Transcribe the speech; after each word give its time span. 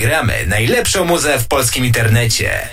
gramy 0.00 0.46
najlepszą 0.46 1.04
muzę 1.04 1.38
w 1.38 1.46
polskim 1.46 1.84
internecie. 1.84 2.68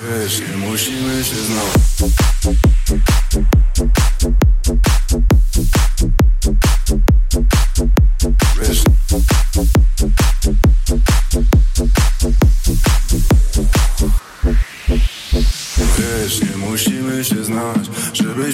Wiesz, 0.00 0.42
musimy 0.56 1.24
się 1.24 1.34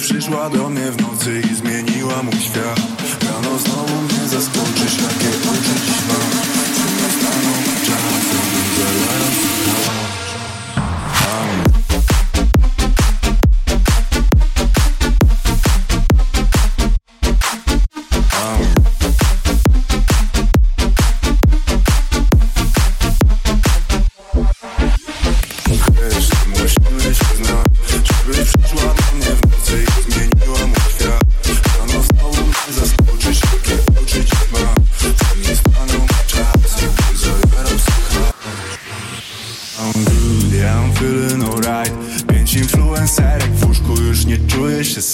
przyszła 0.08 0.50
do 0.50 0.68
mnie 0.70 0.90
w 0.92 1.02
nocy 1.02 1.42
i 1.52 1.54
zmieniła 1.54 2.22
mój 2.22 2.34
świat 2.34 2.87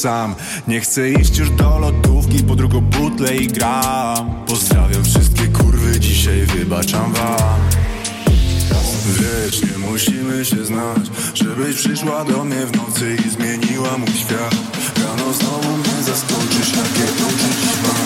sam. 0.05 0.35
Nie 0.69 0.81
chcę 0.81 1.11
iść 1.11 1.39
już 1.39 1.51
do 1.51 1.79
lodówki, 1.79 2.45
po 2.45 2.55
drugą 2.55 2.81
butlę 2.81 3.37
i 3.37 3.47
gram. 3.47 4.45
Pozdrawiam 4.47 5.05
wszystkie 5.05 5.47
kurwy, 5.47 6.01
dzisiaj 6.01 6.47
wybaczam 6.47 7.13
wam. 7.13 7.61
Wiesz, 9.07 9.63
nie 9.63 9.79
musimy 9.79 10.45
się 10.45 10.65
znać 10.65 11.05
Żebyś 11.35 11.77
przyszła 11.77 12.25
do 12.25 12.45
mnie 12.45 12.67
w 12.67 12.77
nocy 12.77 13.17
i 13.27 13.31
zmieniła 13.31 13.99
mój 13.99 14.09
świat. 14.09 14.55
Rano 15.05 15.33
znowu 15.33 15.77
mnie 15.77 16.03
zaskoczysz, 16.03 16.71
jakie 16.77 17.07
dziś 17.39 17.83
mam 17.83 18.04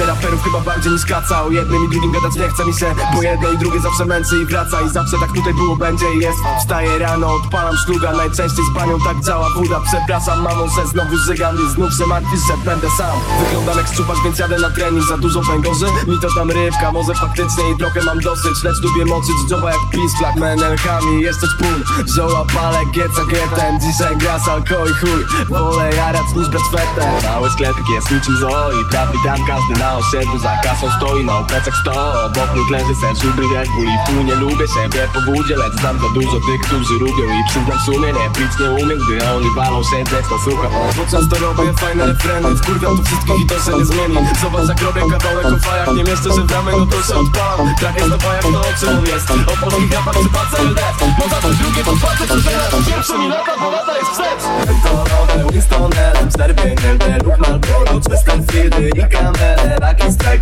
said 0.00 0.09
raperów 0.20 0.42
chyba 0.44 0.60
bardziej 0.60 0.92
niż 0.92 1.06
kaca. 1.06 1.42
Jednym 1.50 1.84
i 1.84 1.88
drugim 1.88 2.12
gadać 2.12 2.34
nie 2.34 2.48
chce 2.48 2.64
mi 2.64 2.74
się 2.74 2.94
Bo 3.14 3.22
jedno 3.22 3.52
i 3.52 3.58
drugie 3.58 3.80
zawsze 3.80 4.04
męczy 4.04 4.36
i 4.42 4.46
wraca. 4.46 4.80
I 4.80 4.88
zawsze 4.88 5.16
tak 5.20 5.32
tutaj 5.32 5.54
było, 5.54 5.76
będzie 5.76 6.14
i 6.14 6.18
jest. 6.18 6.38
Wstaję 6.60 6.98
rano, 6.98 7.34
odpalam 7.34 7.76
szluga 7.76 8.12
Najczęściej 8.12 8.64
z 8.72 8.78
panią 8.78 8.98
tak 9.00 9.24
działa 9.24 9.48
buda. 9.56 9.80
Przepraszam 9.80 10.42
mamą, 10.42 10.68
że 10.76 10.86
znowu 10.86 11.16
żygam 11.16 11.56
I 11.56 11.70
znów 11.74 11.94
się 11.98 12.06
martwisz, 12.06 12.40
że 12.48 12.56
będę 12.64 12.88
sam. 12.98 13.18
Wyglądam 13.44 13.76
jak 13.78 13.86
szczupak, 13.86 14.16
więc 14.24 14.38
jadę 14.38 14.58
na 14.58 14.70
trening 14.70 15.04
Za 15.08 15.16
dużo 15.18 15.42
węgorzy, 15.42 15.86
mi 16.06 16.20
to 16.20 16.28
tam 16.36 16.50
rybka 16.50 16.92
Może 16.92 17.14
faktycznie 17.14 17.70
i 17.70 17.76
trochę 17.76 18.02
mam 18.02 18.20
dosyć 18.20 18.62
Lecz 18.64 18.80
lubię 18.82 19.04
moczyć 19.04 19.36
dzioba 19.48 19.70
jak 19.70 19.80
pis 19.92 20.12
Flak 20.18 20.36
menelkami, 20.36 21.22
jeszcze 21.22 21.46
ćpun 21.48 22.06
Zioła, 22.14 22.44
palę, 22.54 22.78
gieca, 22.92 23.24
getem 23.30 23.80
Dzisiaj 23.80 24.16
gra 24.16 24.38
z 24.38 24.48
alkohol 24.48 24.88
i 24.90 24.94
chuj 24.94 25.46
Wolę 25.48 25.90
jarać 25.96 26.26
niż 26.36 26.48
brać 26.48 26.62
fetę. 26.72 27.28
Mały 27.28 27.50
sklepik 27.50 27.88
jest 27.94 28.10
niczym 28.10 28.36
zoo 28.36 28.70
I 28.72 28.90
prawie 28.90 29.18
tam 29.24 29.38
każdy 29.46 29.74
na 29.80 29.96
osiedlu 30.10 30.38
Za 30.38 30.56
kasą 30.56 30.86
stoi, 30.96 31.24
na 31.24 31.42
plecach 31.42 31.76
sto 31.82 32.24
Obok 32.24 32.54
nich 32.56 32.70
leży 32.70 32.94
sen, 33.00 33.16
szuby 33.16 33.42
jak 33.54 33.68
ból 33.68 33.84
I 33.84 33.96
pół 34.06 34.22
nie 34.22 34.34
lubię 34.34 34.66
siebie 34.74 35.08
po 35.14 35.20
wódzie 35.20 35.56
Lecz 35.56 35.74
znam 35.80 35.98
za 35.98 36.08
dużo 36.14 36.38
tych, 36.46 36.60
którzy 36.66 36.94
lubią 36.94 37.24
I 37.38 37.48
przyznam 37.48 37.78
w 37.78 37.82
sumie, 37.82 38.12
nie 38.12 38.30
pić 38.36 38.52
nie 38.60 38.70
umiem 38.70 38.98
Gdy 39.06 39.30
oni 39.30 39.50
walą 39.56 39.82
się, 39.82 40.04
to 40.28 40.38
słucham 40.44 40.72
Bo 40.96 41.02
często 41.10 41.38
robię 41.38 41.72
fajne 41.80 42.06
refreny 42.06 42.56
Wkurwiam 42.56 42.96
tu 42.96 43.02
wszystkich 43.04 43.40
i 43.40 43.46
to 43.46 43.54
się 43.64 43.78
nie 43.78 43.84
zmieni. 43.84 44.16
Zobacz 44.42 44.68
jak 44.68 44.82
robię 44.82 45.02
kawałek 45.10 45.46
o 45.46 45.58
fajach 45.58 45.88
Nie 45.96 46.04
mieszczę 46.04 46.30
się 46.34 46.42
w 46.46 46.50
ramy, 46.50 46.72
no 46.78 46.86
to 46.86 47.02
się 47.02 47.14
odpalam 47.22 47.74
Trach 47.80 47.96
jest 47.96 48.08
nowa 48.08 48.34
jak 48.34 48.42
to, 48.42 48.60
o 48.60 48.72
czym 48.80 48.88
on 48.98 49.06
jest? 49.06 49.30
O 49.30 49.56
polskich 49.60 49.92
rapach 49.92 50.14
przypadce 50.20 50.62
LD 50.62 50.80
Poza 51.18 51.36
tym 51.42 51.54
drugie 51.56 51.84
to 51.84 51.96
czwarte 51.96 52.26
to 52.26 52.34
teraz 52.34 52.70
Pierwsze 52.88 53.18
mi 53.18 53.28
lata, 53.28 53.52
bo 53.60 53.70
lata 53.70 53.98
jest 53.98 54.10
wstecz. 54.10 54.42
To 54.84 55.04
robię 55.10 55.52
Winstonem, 55.52 56.30
czerwieniem 56.36 56.98
Ruch 57.24 57.38
Malboro, 57.38 58.00
czyste 58.00 58.32
fidy 58.52 58.90
i 58.96 59.08
kamerę 59.12 59.79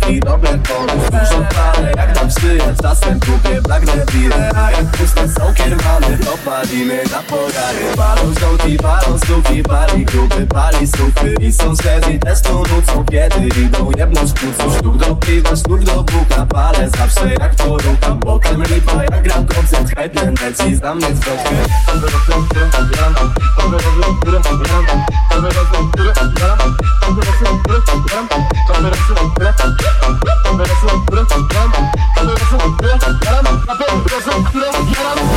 Strajki, 0.09 0.19
dobre 0.19 0.57
bonus 0.57 1.38
Czasem 2.81 3.19
kupię 3.19 3.61
Black 3.61 3.85
Devile 3.85 4.51
A 4.55 4.71
jak 4.71 4.85
puste 4.85 5.27
są 5.27 5.53
kiermany 5.53 6.17
To 6.25 6.37
palimy 6.45 7.03
na 7.11 7.19
pogary. 7.23 7.95
Palą 7.97 8.33
żołki, 8.39 8.77
palą 8.77 9.19
suki 9.19 9.63
Pali 9.63 10.05
grupy, 10.05 10.47
pali 10.47 10.87
sufy 10.87 11.35
I 11.41 11.53
są 11.53 11.75
szczerzy 11.75 12.19
też 12.19 12.41
to 12.41 12.53
nucą 12.53 13.05
Kiedy 13.11 13.47
idą 13.61 13.91
jedną 13.97 14.21
sztucą 14.27 14.77
Sztuk 14.77 14.97
do 14.97 15.15
piwa, 15.15 15.55
sztuk 15.55 15.83
do 15.83 16.03
buka 16.03 16.45
Palę 16.45 16.89
zawsze 16.89 17.33
jak 17.39 17.55
to 17.55 17.77
rukam 17.77 18.19
Potem 18.19 18.63
lipa, 18.63 19.03
jak 19.03 19.23
gram 19.23 19.47
koncert 19.47 19.95
Headline 19.97 20.35
leci, 20.41 20.75
znam 20.75 20.97
mnie 20.97 21.15
zwrotkę 21.15 21.55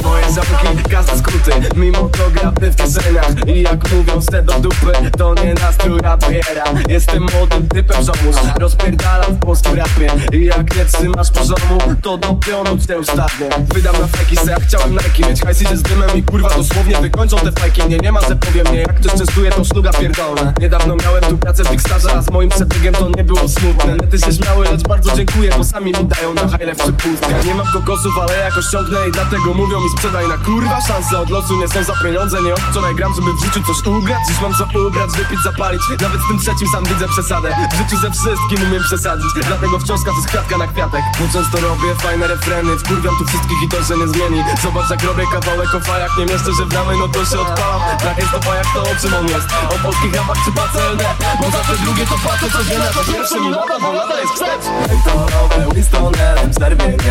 Moje 0.05 0.33
zapyki, 0.33 0.91
każdy 0.91 1.19
skróty 1.19 1.51
Mimo 1.77 1.99
to 1.99 2.31
grapy 2.31 2.71
w 2.71 2.77
kieszeniach. 2.77 3.49
I 3.49 3.63
jak 3.63 3.93
mówią 3.93 4.23
ste 4.23 4.43
do 4.43 4.53
dupy 4.53 4.93
To 5.19 5.35
nie 5.35 5.55
nastrój 5.55 6.01
rapiera 6.01 6.65
Jestem 6.89 7.23
młodym 7.23 7.69
typem 7.69 8.05
żołnierz 8.05 8.37
Rozpierdalam 8.61 9.35
w 9.35 9.39
polskim 9.39 9.75
rapie. 9.75 10.13
I 10.33 10.45
jak 10.45 10.77
nie 10.77 10.85
trzymasz 10.85 11.31
poziomu 11.31 11.79
To 12.03 12.19
do 12.19 12.35
pionu 12.35 12.79
cię 12.87 12.99
ustawię. 12.99 13.49
Wydam 13.75 14.01
na 14.01 14.07
fajki 14.07 14.37
se, 14.37 14.51
ja 14.51 14.61
chciałem 14.61 14.93
Nike 14.93 15.29
Mieć 15.29 15.43
hajs 15.43 15.63
idzie 15.63 15.77
z 15.77 15.83
dymem 15.83 16.11
i 16.17 16.23
kurwa 16.23 16.49
dosłownie 16.49 16.97
wykończą 16.97 17.37
te 17.37 17.53
fajki. 17.53 17.83
Nie, 17.89 17.99
nie 17.99 18.13
ma, 18.13 18.21
że 18.21 18.37
powiem 18.37 18.67
nie 18.73 18.81
Jak 18.81 18.95
ktoś 18.95 19.13
częstuje 19.13 19.51
to 19.51 19.65
szluga 19.65 19.93
pierdolę. 19.93 20.53
Niedawno 20.61 20.97
miałem 20.97 21.23
tu 21.23 21.39
pracę 21.39 21.65
w 21.65 21.71
Big 21.71 21.81
A 22.17 22.23
z 22.23 22.31
moim 22.31 22.51
przebiegiem 22.51 22.95
to 22.95 23.09
nie 23.17 23.25
było 23.25 23.49
smutne 23.49 23.97
Nety 23.97 24.19
się 24.19 24.33
śmiały, 24.33 24.65
lecz 24.65 24.83
bardzo 24.83 25.17
dziękuję 25.17 25.51
Bo 25.59 25.65
sami 25.65 25.93
mi 25.93 26.05
dają 26.05 26.35
na 26.35 26.49
hajle 26.49 26.75
w 26.75 26.79
przepustkę 26.79 27.22
Nie 27.45 27.55
mam 27.55 27.67
kokosów, 27.67 28.19
ale 28.19 28.39
jakoś 28.39 28.67
ciągnę 28.67 29.09
I 29.09 29.13
dlatego 29.13 29.55
mówią 29.55 29.81
mi 29.81 29.91
sprzedaj 29.91 30.29
na 30.29 30.39
kurwa 30.39 30.81
Szanse 30.81 31.19
od 31.19 31.31
losu 31.31 31.57
nie 31.57 31.69
są 31.69 31.85
za 31.85 31.95
pieniądze 32.03 32.43
Nie 32.43 32.55
od 32.55 32.61
wczoraj 32.61 32.95
gram, 32.95 33.15
żeby 33.15 33.33
w 33.33 33.45
życiu 33.45 33.61
coś 33.67 33.87
ugrać. 33.87 34.19
Dziś 34.29 34.41
mam 34.41 34.55
co 34.55 34.65
ubrać, 34.89 35.11
wypić, 35.11 35.41
zapalić. 35.43 35.83
Nawet 36.01 36.21
z 36.25 36.29
tym 36.29 36.39
trzecim 36.39 36.69
sam 36.73 36.85
widzę 36.85 37.09
przesadę. 37.09 37.49
W 37.73 37.77
życiu 37.77 37.97
ze 37.97 38.11
wszystkim 38.11 38.59
umiem 38.69 38.83
przesadzić. 38.83 39.31
Dlatego 39.47 39.79
wciąż 39.79 40.01
to 40.05 40.11
jest 40.11 40.29
kwiatka 40.29 40.59
na 40.59 40.67
kwiatek. 40.67 41.03
Bo 41.19 41.25
często 41.33 41.61
robię 41.61 41.95
fajne 41.95 42.27
refreny. 42.27 42.79
Wkurwiam 42.79 43.15
tu 43.19 43.25
wszystkich 43.25 43.63
i 43.65 43.69
to 43.69 43.77
się 43.85 43.97
nie 44.01 44.09
zmieni. 44.09 44.41
Zobacz 44.63 44.91
jak 44.91 45.03
robię 45.03 45.25
kawałek 45.33 45.75
o 45.75 45.81
fajach. 45.81 46.19
Nie 46.19 46.27
mieszczę, 46.27 46.53
że 46.59 46.65
w 46.67 46.73
ramy, 46.75 46.93
no 47.01 47.09
to 47.09 47.25
się 47.25 47.39
odpalam. 47.41 47.81
Tak 48.05 48.19
jest 48.19 48.33
to 48.33 48.41
fajach, 48.41 48.67
to 48.75 48.81
o 48.83 48.95
czym 49.01 49.15
on 49.15 49.29
jest 49.29 49.49
O 49.75 49.77
polskich 49.83 50.15
rapach 50.15 50.39
czy 50.45 50.53
PCLD 50.53 51.05
Bo 51.41 51.51
zawsze 51.51 51.75
drugie 51.85 52.07
to 52.07 52.17
patrzę 52.25 52.51
codziennie 52.51 52.89
To 52.95 53.13
pierwsze 53.13 53.41
mi 53.41 53.51
lata, 53.51 53.81
bo 53.81 53.93
lata 53.93 54.21
jest 54.21 54.33
wstecz. 54.33 54.65
To 55.05 55.13
robię 55.35 55.75
Winstonem, 55.75 56.53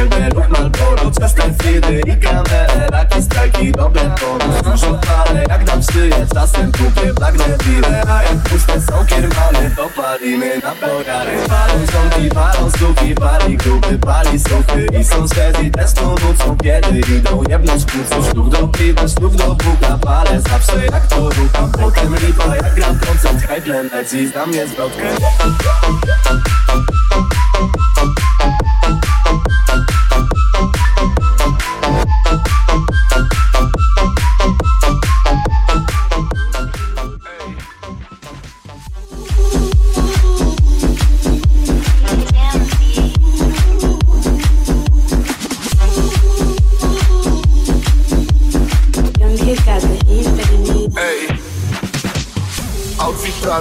czerwieniem 0.02 0.32
Ruch 0.32 0.50
Malboro, 0.50 1.12
czyste 1.12 1.44
fidy 1.64 2.02
i 2.08 2.18
kamerę 2.18 2.88
Raki, 2.92 3.24
strajki, 3.24 3.72
dobre 3.72 4.02
bonus 4.02 4.62
Dużo 4.64 4.94
palę, 4.94 5.44
jak 5.50 5.64
dam 5.64 5.82
przyjaźń 5.82 6.34
Czasem 6.34 6.72
kupię 6.72 7.14
Black 7.14 7.38
Devile 7.38 8.04
A 8.10 8.24
jak 8.24 8.38
puste 8.38 8.82
są 8.82 9.06
kiermany 9.06 9.72
To 9.76 9.90
palimy 10.02 10.60
na 10.64 10.72
pogary. 10.72 11.32
Palą 11.48 11.74
żonki, 11.94 12.30
palą 12.30 12.72
suki 12.72 13.16
Pali 13.16 13.58
grupy, 13.58 13.98
pali 13.98 14.40
suchy 14.40 14.88
I 15.00 15.04
są 15.04 15.28
szczerzy 15.28 15.72
też 15.72 15.94
tą 15.94 16.10
nocą 16.10 16.58
Kiedy 16.64 17.00
idą 17.00 17.44
jedną 17.50 17.74
szkółcą 17.80 18.30
Sztuk 18.30 18.50
do 18.50 18.68
piwa, 18.68 19.08
sztuk 19.08 19.36
do 19.36 19.56
buka. 19.56 19.98
Palę 19.98 20.42
zawsze 20.42 20.86
jak 20.86 21.08
to 21.08 21.30
rucham. 21.30 21.72
Potem 21.72 22.16
lipa, 22.16 22.56
jak 22.56 22.76
gram 22.76 23.00
koncert 23.00 23.42
Hype 23.42 23.84
leci, 23.84 24.28
znam 24.28 24.50
mnie 24.50 24.68
zwrotkę 24.68 25.08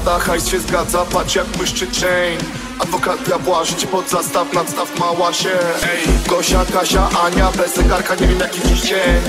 Prada, 0.05 0.19
hajs 0.19 0.49
się 0.49 0.61
zgadza, 0.61 1.05
patrz 1.05 1.35
jak 1.35 1.47
błyszczy 1.47 1.87
chain 1.87 2.39
Adwokat 2.79 3.23
diabła, 3.23 3.65
życie 3.65 3.87
pod 3.87 4.11
zastaw, 4.11 4.53
nadstaw 4.53 4.99
mała 4.99 5.33
się. 5.33 5.51
Ej, 5.83 6.29
Gosia, 6.29 6.65
Kasia, 6.73 7.09
Ania, 7.25 7.51
bez 7.57 7.75
zegarka, 7.75 8.15
nie 8.15 8.27
wiem 8.27 8.39
jaki 8.41 8.61
dziś 8.69 8.81
dzień. 8.81 9.21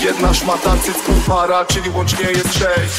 Jedna 0.00 0.34
szmata, 0.34 0.76
cycków 0.82 1.26
para, 1.26 1.64
czyli 1.64 1.90
łącznie 1.90 2.24
jest 2.24 2.54
sześć. 2.54 2.94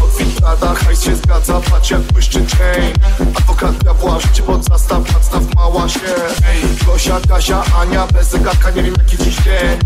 Outfit 0.00 0.40
Prada, 0.40 0.74
hajs 0.74 1.04
się 1.04 1.16
zgadza, 1.16 1.60
patrz 1.70 1.90
jak 1.90 2.00
błyszczy 2.00 2.46
chain 2.58 2.92
Adwokat 3.36 3.74
diabła, 3.74 4.20
życie 4.20 4.42
pod 4.42 4.64
zastaw, 4.64 5.12
nadstaw 5.14 5.42
mała 5.54 5.88
się. 5.88 6.14
Ej, 6.48 6.86
Gosia, 6.86 7.20
Kasia, 7.28 7.62
Ania, 7.80 8.06
bez 8.06 8.30
zegarka, 8.30 8.70
nie 8.70 8.82
wiem 8.82 8.94
jaki 8.98 9.18
dziś 9.18 9.36
dzień. 9.36 9.78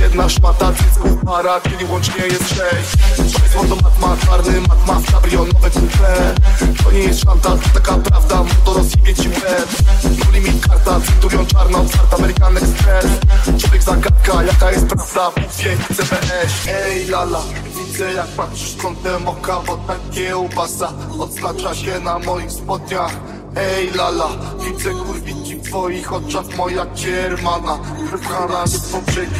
Jedna 0.00 0.28
szmata, 0.28 0.72
cycków 0.72 1.24
para, 1.24 1.60
czyli 1.60 1.84
łącznie 1.84 2.26
jest 2.26 2.48
sześć 2.48 3.04
czarny, 4.36 4.60
mat 4.60 4.86
ma 4.86 4.94
w 4.94 5.12
cabrio, 5.12 5.44
nowe 5.44 5.70
coupe 5.70 6.34
To 6.84 6.92
nie 6.92 6.98
jest 6.98 7.20
szantaż, 7.20 7.60
taka 7.74 7.98
prawda, 7.98 8.44
to 8.64 8.74
rozjebie 8.74 9.14
ci 9.14 9.28
łeb. 9.28 9.68
No 10.18 10.30
limit 10.32 10.68
karta, 10.68 11.00
centurion 11.00 11.46
czarna, 11.46 11.78
otwarta, 11.78 12.16
American 12.16 12.56
Express. 12.56 13.06
Człowiek 13.60 13.82
zagadka, 13.82 14.42
jaka 14.42 14.70
jest 14.70 14.86
prawda, 14.86 15.30
Bóg 15.30 15.52
wie, 15.52 15.76
CBS. 15.94 16.68
Ej 16.68 17.06
lala, 17.06 17.42
widzę 17.76 18.12
jak 18.12 18.26
patrzysz 18.26 18.76
kątem 18.76 19.28
oka, 19.28 19.60
bo 19.66 19.76
takie 19.76 20.36
ubasa 20.36 20.92
Odznacza 21.18 21.74
się 21.74 22.00
na 22.00 22.18
moich 22.18 22.52
spodniach. 22.52 23.12
Ej 23.56 23.90
lala, 23.90 24.28
widzę 24.64 24.90
kurwiki 24.90 25.56
w 25.56 25.68
twoich 25.68 26.12
oczach, 26.12 26.56
moja 26.56 26.86
kiermana 26.86 27.78
Wypchana 28.10 28.60
jest 28.60 28.92
po 28.92 28.98
brzegi 28.98 29.34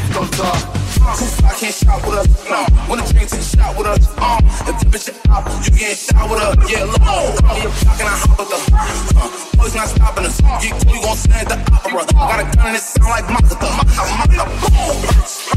dolcach 1.01 1.45
I 1.45 1.55
can't 1.55 1.75
shot 1.75 2.01
with 2.07 2.19
us. 2.19 2.29
No, 2.49 2.97
the 2.97 3.03
train 3.13 3.27
take 3.27 3.41
a 3.41 3.43
shot 3.43 3.77
with 3.77 3.87
us. 3.87 4.05
Um, 4.19 4.41
if 4.69 4.77
the 4.81 4.87
bitch 4.91 5.09
out, 5.31 5.45
you 5.67 5.73
can't 5.77 5.99
shot 5.99 6.31
with 6.31 6.41
us. 6.41 6.71
Yeah, 6.71 6.85
look, 6.85 7.03
call 7.03 7.55
me 7.55 7.65
a 7.65 7.71
block 7.71 8.01
and 8.01 8.09
I 8.09 8.17
hop 8.19 8.39
with 8.39 8.51
the. 8.51 8.59
Uh, 8.75 9.45
boys 9.57 9.75
not 9.75 9.89
stopping 9.89 10.27
us. 10.27 10.41
Get 10.41 10.73
cool, 10.85 10.95
you 10.95 11.03
gon' 11.03 11.17
stand 11.17 11.53
at 11.53 11.67
the 11.67 11.73
opera. 11.73 12.03
I 12.05 12.25
got 12.29 12.41
a 12.41 12.57
gun 12.57 12.67
and 12.69 12.77
it 12.77 12.83
sound 12.83 13.11
like 13.11 13.25
Makata. 13.25 13.69
Makata, 13.79 14.45
boom. 14.63 14.97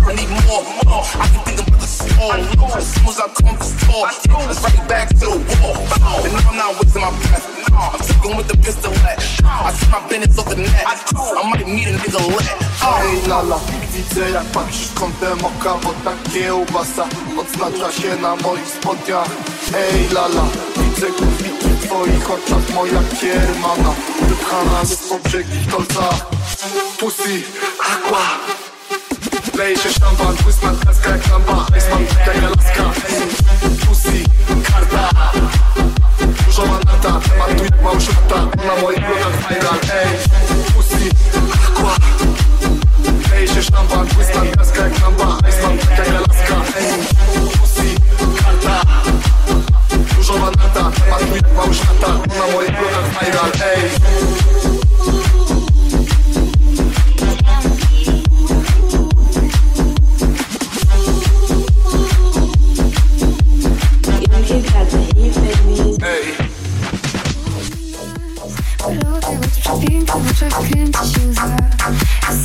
I 0.07 0.13
need 0.15 0.29
more, 0.47 0.63
more. 0.87 1.03
I 1.03 1.27
can 1.27 1.41
think 1.45 1.67
about 1.67 1.76
the 2.07 2.15
soul. 2.15 2.77
As 2.77 2.87
soon 2.93 3.07
as 3.07 3.19
I 3.19 3.27
come 3.27 3.57
to 3.57 3.63
store, 3.63 4.05
let's 4.47 4.63
right 4.63 4.89
back 4.89 5.09
to 5.09 5.15
the 5.15 5.55
wall. 5.61 6.23
And 6.23 6.33
now 6.33 6.49
I'm 6.49 6.57
not 6.57 6.75
wasting 6.79 7.01
my 7.01 7.11
breath. 7.11 7.45
I'm 7.77 7.99
taking 7.99 8.37
with 8.37 8.47
the 8.47 8.57
pistol 8.57 8.93
at. 9.05 9.19
I 9.43 9.71
see 9.73 9.91
my 9.91 10.01
business 10.09 10.37
off 10.39 10.49
the 10.49 10.55
net. 10.55 10.85
I 10.85 11.49
might 11.49 11.67
need 11.67 11.87
a 11.87 11.97
nigga 11.97 12.21
let. 12.35 12.67
Ej 12.87 13.27
lala, 13.27 13.59
widzę 13.93 14.29
jak 14.31 14.43
patrzysz 14.43 14.91
kątem 14.93 15.45
oka, 15.45 15.73
bo 15.83 15.93
takie 16.11 16.55
ubasa 16.55 17.07
Odznacza 17.39 17.91
się 17.91 18.15
na 18.21 18.35
moich 18.35 18.67
spodniach 18.67 19.29
Ej 19.75 20.09
lala, 20.13 20.45
widzę 20.77 21.07
kurwiki 21.07 21.67
w 21.67 21.85
twoich 21.85 22.31
oczach, 22.31 22.75
moja 22.75 23.01
kiermana 23.21 23.93
Wypchana 24.21 24.79
jest 24.79 25.09
po 25.09 25.19
brzegi 25.19 25.59
w 25.59 25.71
kolcach 25.71 26.25
Pussy, 26.99 27.43
aqua 27.79 28.66
Leje 29.57 29.77
się 29.77 29.89
szampan, 29.89 30.35
błysk 30.43 30.63
nadgaska 30.63 31.09
jak 31.09 31.27
lampa 31.31 31.65
Iceman, 31.77 32.03
jak 32.03 32.43
Alaska 32.43 32.83
Pussy, 33.87 34.23
karta. 34.63 35.09
Dużo 36.45 36.65
manata, 36.65 37.19
mam 37.39 37.55
tu 37.57 37.63
jak 37.63 37.81
małżonka 37.81 38.35
Na 38.67 38.81
moich 38.81 38.99
blogach 38.99 39.49
viral, 39.49 39.79
ej. 39.93 40.17
Pussy, 40.75 41.09
aqua 41.67 41.95
Leje 43.31 43.47
się 43.47 43.63
szampan, 43.63 44.07
błysk 44.07 44.35
nadgaska 44.35 44.83
jak 44.83 45.01
lampa 45.01 45.37
Iceman, 45.49 45.77
jak 45.77 46.07
Alaska 46.07 46.55
Pussy, 47.59 47.95
karta. 48.43 48.81
Dużo 50.15 50.37
manata, 50.37 50.91
mam 51.09 51.19
tu 51.19 51.35
jak 51.35 51.53
małżonka 51.55 52.07
Na 52.07 52.53
moich 52.53 52.71
blogach 52.71 53.09
viral, 53.21 53.51
ej 53.75 55.36
Ej. 66.03 66.35
Lubię, 68.87 68.99
bo 69.05 69.19
tu 69.19 69.49
przepięknie 69.61 70.21
w 70.21 70.31
oczach 70.31 70.59
kręci 70.69 71.13
się 71.13 71.27
łza 71.27 71.57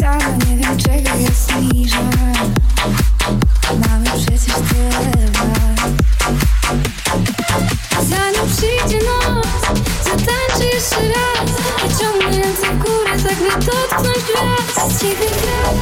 sama 0.00 0.36
nie 0.36 0.56
wiem 0.56 0.78
czego 0.78 1.16
jest 1.18 1.50
żal 1.90 2.04
Mamy 3.88 4.10
przecież 4.10 4.54
tyle 4.68 5.24
lat 5.24 5.90
Zanim 8.08 8.46
przyjdzie 8.56 8.98
noc, 9.04 9.46
zatańczę 10.04 10.64
jeszcze 10.74 10.96
raz. 10.96 11.50
Wyciągnę 11.82 12.42
ręce 12.42 12.66
w 12.72 12.78
górę, 12.78 13.12
tak 13.28 13.38
by 13.38 13.66
dotknąć 13.66 14.18
gwiazd 14.18 15.00
Ciebie 15.00 15.26
gra. 15.42 15.72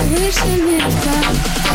Mówisz 0.00 0.44
mnie 0.44 0.90
w 0.90 1.04
Ta 1.04 1.67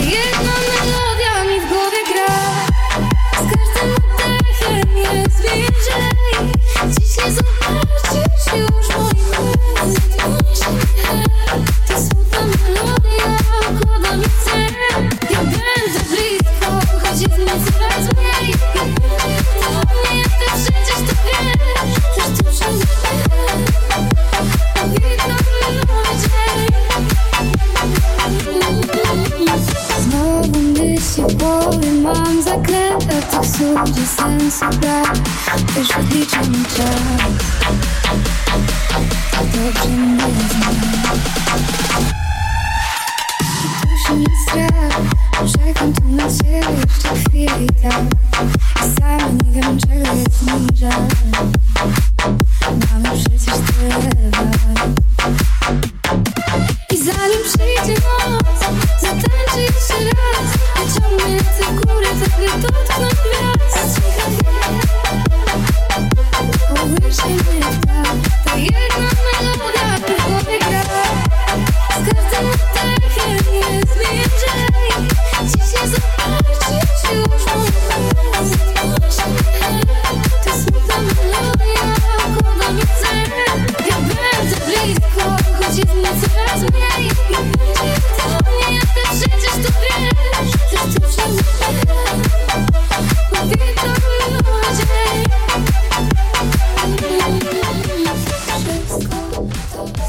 down 47.83 48.32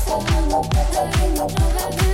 to 0.05 0.21
samo, 0.21 2.14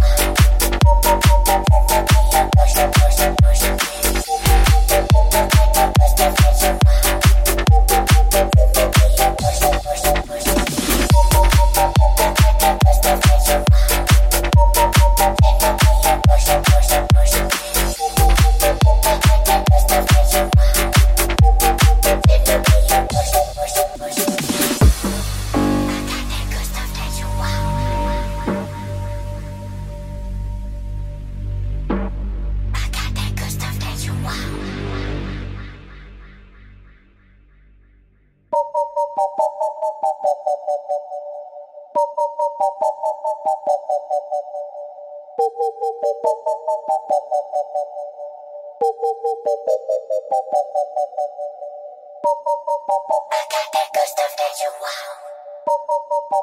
got 53.51 53.67
that 53.73 53.87
good 53.93 54.07
stuff 54.07 54.33
that 54.39 54.53
you 54.63 54.71
want. 54.79 55.11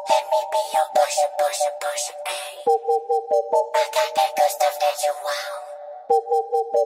Let 0.09 0.25
me 0.29 0.40
be 0.53 0.62
your 0.77 0.88
pusher, 0.92 1.31
pusher, 1.40 1.73
pusher, 1.81 2.16
ayy. 2.29 2.68
I 2.68 3.85
got 3.97 4.09
that 4.16 4.31
good 4.37 4.51
stuff 4.53 4.77
that 4.77 4.97
you 5.05 5.14
want. 5.25 5.55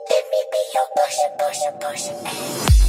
Let 0.09 0.23
me 0.31 0.41
be 0.51 0.61
your 0.75 0.87
pusher, 0.95 1.29
pusher, 1.35 1.73
pusher, 1.79 2.15
ayy. 2.23 2.82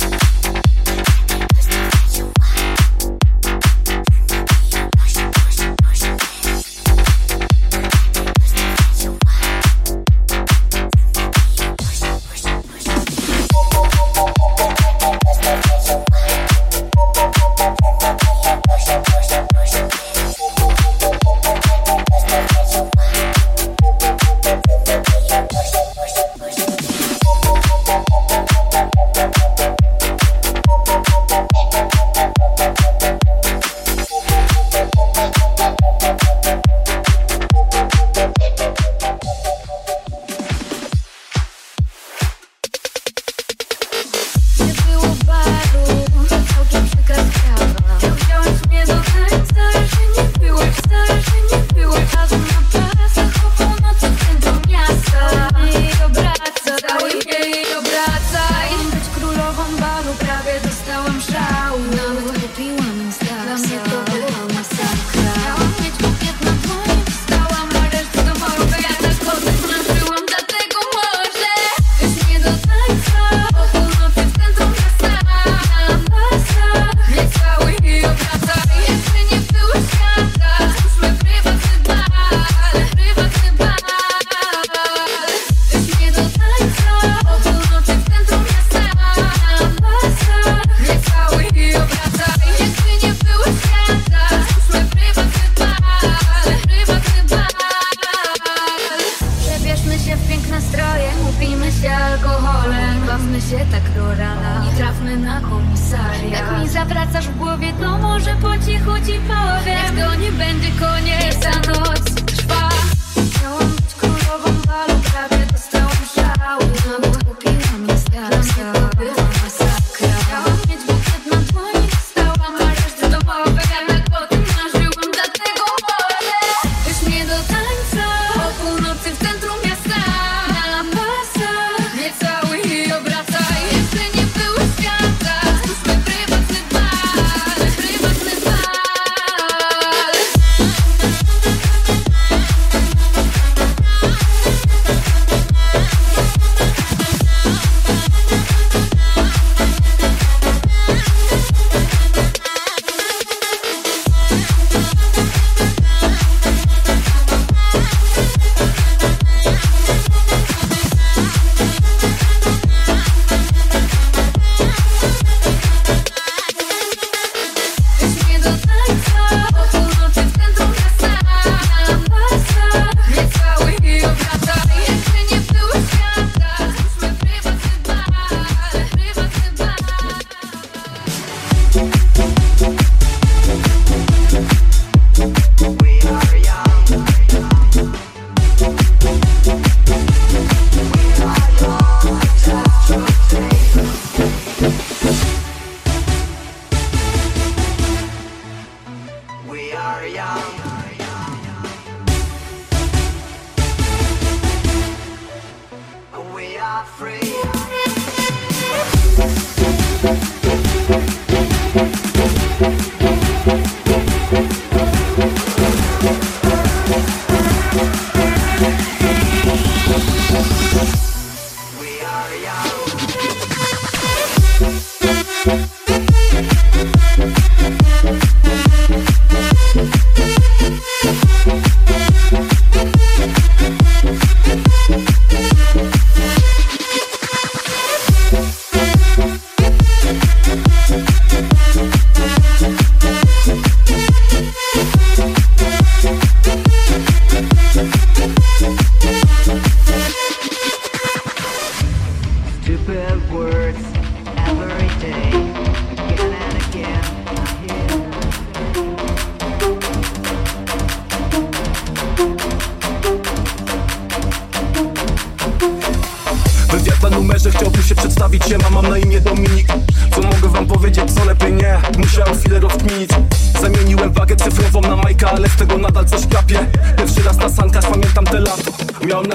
Na 105.15 105.41
komisariat. 105.41 106.33
Jak 106.33 106.61
mi 106.61 106.69
zawracasz 106.69 107.29
w 107.29 107.39
głowie, 107.39 107.73
to 107.81 107.99
może 107.99 108.35
po 108.43 108.53
cichu 108.67 109.07
ci 109.07 109.13
powiem. 109.13 109.97
Jak 109.97 110.09
to 110.09 110.15
nie 110.15 110.33
będzie 110.33 110.69
koniec, 110.81 111.47
a 111.47 111.73
no 111.73 111.94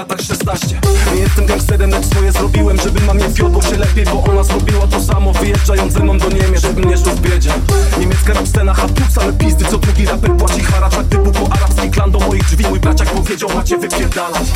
Tak 0.08 0.22
16 0.22 0.80
Nie 1.14 1.20
jestem 1.20 1.46
gangsterem, 1.46 1.90
lecz 1.90 2.06
swoje 2.06 2.32
zrobiłem 2.32 2.80
Żeby 2.80 3.00
mam 3.00 3.18
nie 3.18 3.28
wiodło 3.28 3.62
się 3.62 3.76
lepiej 3.76 4.04
Bo 4.04 4.24
ona 4.24 4.42
zrobiła 4.42 4.86
to 4.86 5.00
samo. 5.00 5.32
Wyjeżdżając 5.32 5.92
ze 5.92 6.00
mną 6.00 6.18
do 6.18 6.28
Niemiec 6.28 6.62
Żebym 6.62 6.84
nie 6.84 6.96
żył 6.96 7.12
w 7.12 7.20
biedzie. 7.20 7.50
Niemiecka 7.98 8.32
rap 8.32 8.48
scena, 8.48 8.74
hardcore 8.74 9.10
same 9.10 9.32
pizdy 9.32 9.64
Co 9.64 9.78
drugi 9.78 10.06
raper 10.06 10.36
płaci 10.36 10.60
haracz 10.60 10.96
Jak 10.96 11.06
typu 11.06 11.32
po 11.32 11.52
arabski 11.52 11.90
klan 11.90 12.10
do 12.10 12.18
moich 12.18 12.44
drzwi 12.44 12.66
Mój 12.68 12.80
braciak 12.80 13.10
powiedział, 13.10 13.50
macie 13.54 13.78
wypierdalać. 13.78 14.46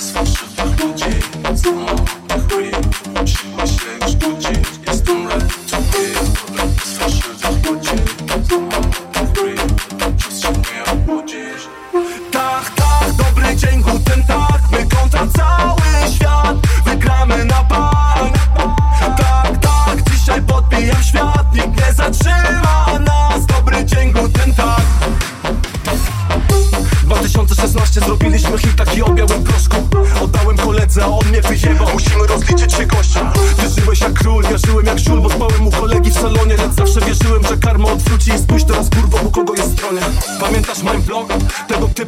Z 0.00 0.10
fałszywych 0.10 0.84
ludzi 0.84 1.04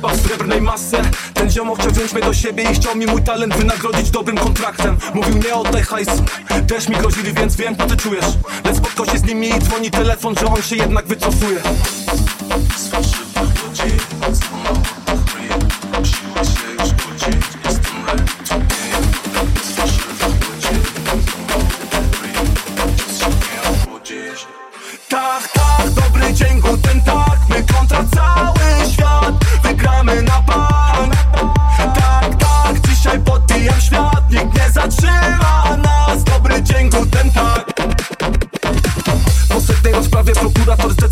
W 0.09 0.27
srebrnej 0.27 0.61
masce. 0.61 1.03
Ten 1.35 1.51
ziomo 1.51 1.75
chciał 1.75 1.91
wziąć 1.91 2.13
mnie 2.13 2.23
do 2.23 2.35
siebie 2.35 2.65
I 2.73 2.75
chciał 2.75 2.97
mi 2.97 3.07
mój 3.07 3.23
talent 3.23 3.57
wynagrodzić 3.57 4.11
dobrym 4.11 4.37
kontraktem. 4.37 4.99
Mówił 5.15 5.39
nie 5.39 5.55
oddaj 5.55 5.83
hajsu. 5.83 6.25
Też 6.69 6.89
mi 6.89 6.97
grozili, 6.97 7.33
więc 7.33 7.57
wiem, 7.57 7.77
co 7.77 7.87
ty 7.87 7.97
czujesz. 7.97 8.25
Lecz 8.65 8.77
spotkał 8.77 9.07
się 9.07 9.19
z 9.19 9.25
nimi 9.25 9.49
i 9.49 9.59
dzwoni 9.59 9.91
telefon 9.91 10.35
Że 10.41 10.47
on 10.47 10.63
się 10.63 10.77
jednak 10.77 11.07
wycofuje. 11.07 11.61
Z 12.77 13.24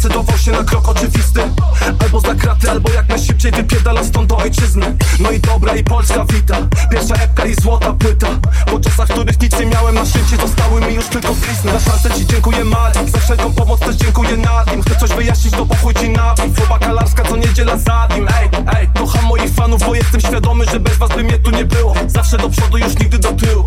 zdecydował 0.03 0.39
się 0.39 0.53
na 0.53 0.65
krok 0.65 0.89
oczywisty. 0.89 1.41
Albo 1.99 2.21
za 2.21 2.35
kraty, 2.35 2.71
albo 2.71 2.91
jak 2.91 3.09
najszybciej 3.09 3.53
wypierdala 3.53 4.05
stąd 4.05 4.29
do 4.29 4.37
ojczyzny. 4.37 4.97
No 5.21 5.31
i 5.31 5.41
dobra 5.41 5.77
i 5.77 5.85
Polska 5.85 6.25
wita. 6.25 6.57
Pierwsza 6.91 7.15
epka 7.15 7.47
i 7.47 7.55
złota 7.55 7.93
płyta. 7.93 8.27
Po 8.67 8.81
czasach, 8.81 9.09
których 9.09 9.41
nic 9.41 9.59
nie 9.59 9.67
miałem 9.67 9.95
na 9.95 10.07
szczycie 10.07 10.37
Zostały 10.41 10.81
mi 10.81 10.95
już 10.95 11.07
tylko 11.07 11.35
blizny. 11.35 11.73
Za 11.73 11.81
szansę 11.81 12.11
ci 12.11 12.27
dziękuję 12.27 12.65
Malik 12.65 13.11
Za 13.11 13.19
wszelką 13.19 13.53
pomoc 13.53 13.81
też 13.81 13.97
dziękuję 13.97 14.37
Nadim. 14.37 14.83
Chcę 14.83 14.97
coś 14.97 15.11
wyjaśnić, 15.11 15.55
to 15.55 15.67
pochuj 15.67 15.95
ci 15.95 16.09
na 16.09 16.35
nim 16.43 16.55
Foba 16.55 16.79
kalarska 16.79 17.25
co 17.25 17.37
niedziela 17.37 17.77
za 17.77 18.09
nim. 18.15 18.29
Ej, 18.29 18.49
ej, 18.77 18.89
kocham 18.99 19.25
moich 19.25 19.55
fanów, 19.55 19.81
bo 19.87 19.95
jestem 19.95 20.21
świadomy 20.21 20.65
Że 20.73 20.81
bez 20.81 20.97
was 20.97 21.11
by 21.11 21.25
mnie 21.25 21.39
tu 21.39 21.51
nie 21.51 21.65
było. 21.65 21.95
Zawsze 22.07 22.39
do 22.39 22.51
przodu, 22.51 22.79
już 22.79 22.99
nigdy 22.99 23.19
do 23.19 23.33
tyłu 23.33 23.65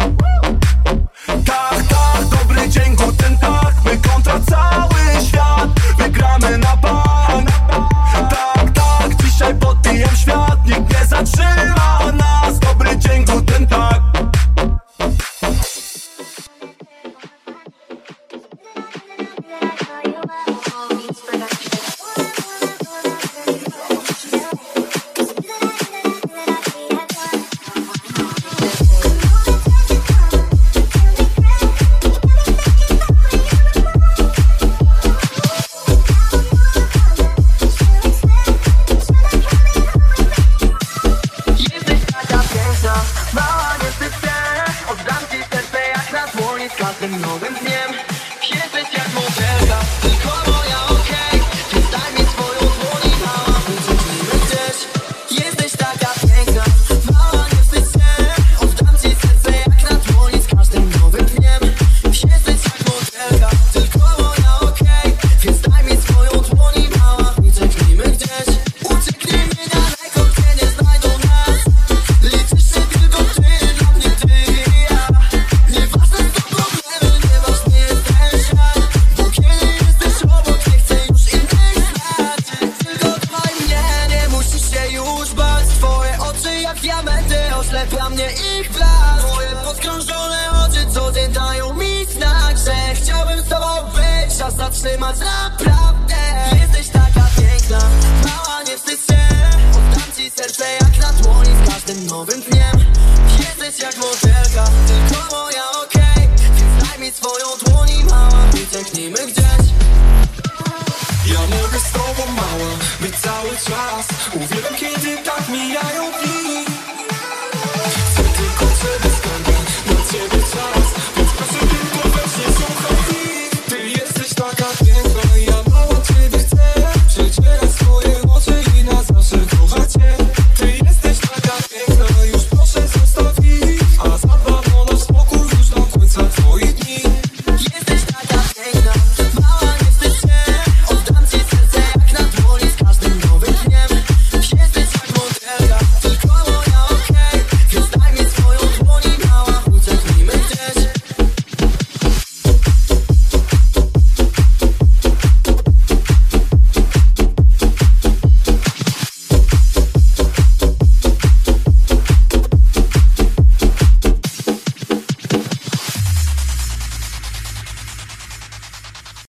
Ja 111.36 111.42
mogę 111.42 111.80
z 111.80 111.92
tobą 111.92 112.32
mała 112.32 112.72
być 113.02 113.16
cały 113.16 113.50
czas. 113.50 114.08
Uwielbiam 114.34 114.76
kiedy 114.76 115.18
tak 115.18 115.50
mijają 115.50 116.12
dni. 116.12 116.65